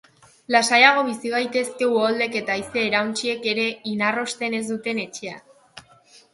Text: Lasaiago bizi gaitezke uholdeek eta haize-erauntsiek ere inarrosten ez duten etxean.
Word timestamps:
Lasaiago 0.53 1.03
bizi 1.09 1.33
gaitezke 1.33 1.89
uholdeek 1.91 2.39
eta 2.41 2.57
haize-erauntsiek 2.57 3.47
ere 3.55 3.69
inarrosten 3.95 4.59
ez 4.63 4.67
duten 4.75 5.07
etxean. 5.09 5.89